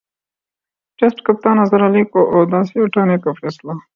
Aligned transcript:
test 0.99 1.21
کپتان 1.25 1.59
اظہرعلی 1.59 2.03
کو 2.13 2.19
عہدہ 2.33 2.61
سےہٹانےکا 2.63 3.31
فیصلہ 3.41 3.73